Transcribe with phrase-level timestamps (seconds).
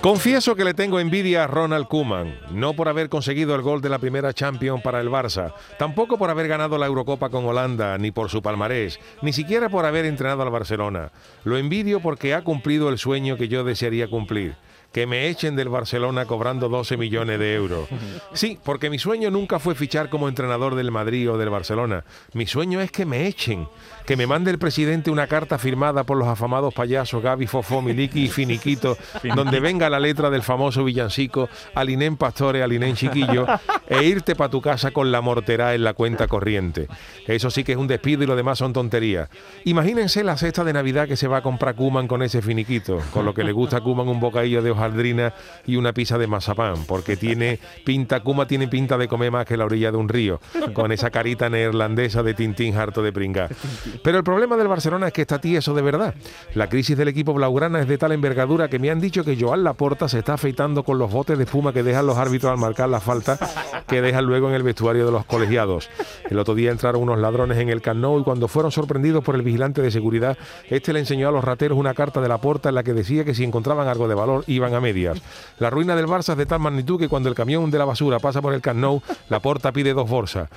[0.00, 3.88] Confieso que le tengo envidia a Ronald Koeman, no por haber conseguido el gol de
[3.88, 8.12] la primera Champions para el Barça, tampoco por haber ganado la Eurocopa con Holanda, ni
[8.12, 11.10] por su palmarés, ni siquiera por haber entrenado al Barcelona.
[11.44, 14.54] Lo envidio porque ha cumplido el sueño que yo desearía cumplir
[14.96, 17.86] que me echen del Barcelona cobrando 12 millones de euros.
[18.32, 22.04] Sí, porque mi sueño nunca fue fichar como entrenador del Madrid o del Barcelona.
[22.32, 23.68] Mi sueño es que me echen,
[24.06, 28.24] que me mande el presidente una carta firmada por los afamados payasos Gaby Fofó, Miliki
[28.26, 28.96] y Finiquito,
[29.34, 33.46] donde venga la letra del famoso villancico Alinén Pastore, Alinén Chiquillo,
[33.88, 36.88] e irte para tu casa con la mortera en la cuenta corriente.
[37.26, 39.28] Eso sí que es un despido y lo demás son tonterías.
[39.64, 43.24] Imagínense la cesta de Navidad que se va a comprar Kuman con ese finiquito, con
[43.24, 45.34] lo que le gusta a Kuman un bocadillo de hojaldrina
[45.66, 49.56] y una pizza de mazapán, porque tiene pinta, Kuma tiene pinta de comer más que
[49.56, 50.40] la orilla de un río,
[50.72, 53.54] con esa carita neerlandesa de Tintín harto de pringar.
[54.02, 56.14] Pero el problema del Barcelona es que está tieso de verdad.
[56.54, 59.64] La crisis del equipo blaugrana es de tal envergadura que me han dicho que Joan
[59.64, 62.88] Laporta se está afeitando con los botes de espuma que dejan los árbitros al marcar
[62.88, 63.38] la falta
[63.86, 65.90] que dejan luego en el vestuario de los colegiados.
[66.30, 69.42] El otro día entraron unos ladrones en el Camp y cuando fueron sorprendidos por el
[69.42, 70.36] vigilante de seguridad,
[70.68, 73.24] este le enseñó a los rateros una carta de la porta en la que decía
[73.24, 75.20] que si encontraban algo de valor iban a medias.
[75.58, 78.18] La ruina del Barça es de tal magnitud que cuando el camión de la basura
[78.18, 78.76] pasa por el Camp
[79.28, 80.48] la porta pide dos bolsas.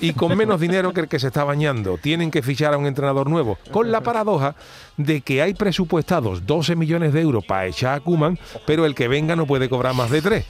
[0.00, 1.98] Y con menos dinero que el que se está bañando.
[1.98, 3.58] Tienen que fichar a un entrenador nuevo.
[3.70, 4.54] Con la paradoja
[4.96, 9.08] de que hay presupuestados 12 millones de euros para echar a Kuman, pero el que
[9.08, 10.46] venga no puede cobrar más de 3.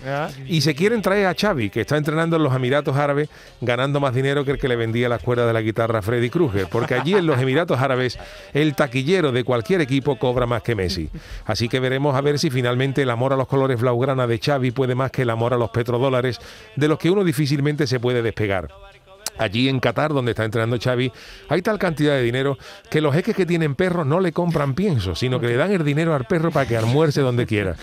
[0.47, 3.31] Y se quieren traer a Xavi, que está entrenando en los Emiratos Árabes,
[3.63, 6.29] ganando más dinero que el que le vendía las cuerdas de la guitarra a Freddy
[6.29, 8.19] Krueger, porque allí en los Emiratos Árabes
[8.53, 11.09] el taquillero de cualquier equipo cobra más que Messi.
[11.47, 14.71] Así que veremos a ver si finalmente el amor a los colores blaugrana de Xavi
[14.71, 16.39] puede más que el amor a los petrodólares,
[16.77, 18.69] de los que uno difícilmente se puede despegar.
[19.39, 21.11] Allí en Qatar, donde está entrenando Xavi,
[21.49, 22.59] hay tal cantidad de dinero
[22.91, 25.85] que los jeques que tienen perros no le compran pienso, sino que le dan el
[25.85, 27.77] dinero al perro para que almuerce donde quiera.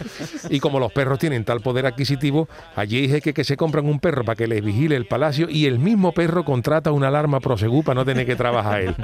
[0.50, 4.00] Y como los perros tienen tal poder adquisitivo, allí hay jeques que se compran un
[4.00, 7.84] perro para que les vigile el palacio y el mismo perro contrata una alarma prosegú
[7.84, 8.96] para no tener que trabajar él.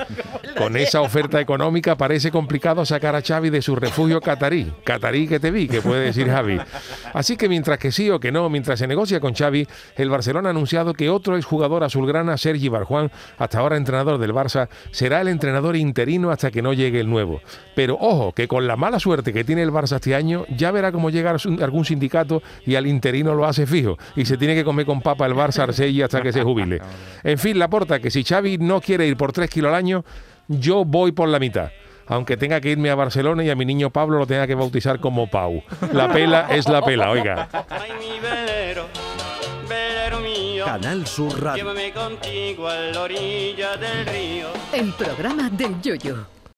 [0.57, 4.71] Con esa oferta económica parece complicado sacar a Xavi de su refugio catarí.
[4.83, 6.59] Catarí que te vi, que puede decir Javi.
[7.13, 10.49] Así que mientras que sí o que no, mientras se negocia con Xavi, el Barcelona
[10.49, 15.27] ha anunciado que otro exjugador azulgrana Sergi Barjuan, hasta ahora entrenador del Barça, será el
[15.27, 17.41] entrenador interino hasta que no llegue el nuevo.
[17.75, 20.91] Pero ojo, que con la mala suerte que tiene el Barça este año, ya verá
[20.91, 23.97] cómo llega algún sindicato y al interino lo hace fijo.
[24.15, 26.81] Y se tiene que comer con papa el Barça Arcegui hasta que se jubile.
[27.27, 30.05] En fin, la porta que si Xavi no quiere ir por 3 kilos al año,
[30.47, 31.69] yo voy por la mitad
[32.09, 35.01] aunque tenga que irme a Barcelona y a mi niño Pablo lo tenga que bautizar
[35.01, 35.61] como Pau.
[35.91, 37.49] La pela es la pela, oiga.
[40.63, 41.65] Canal Sur Radio.
[41.65, 44.47] Llévame contigo a la orilla del río.
[44.71, 46.36] El programa del Yoyo.